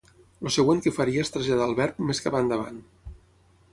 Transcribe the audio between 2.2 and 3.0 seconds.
cap endavant.